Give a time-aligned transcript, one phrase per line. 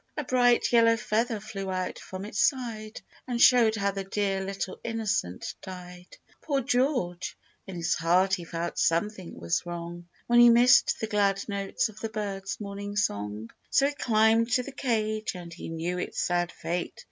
[0.17, 4.79] A bright yellow feather flew out from its side, And showed how the dear little
[4.83, 6.17] innocent died!
[6.41, 7.37] Poor George!
[7.67, 11.99] in his heart he felt something was wrong, When he missed the glad notes of
[11.99, 13.51] the bird's morn ing song.
[13.69, 16.99] So he climbed to the cage, and he knew its sad fate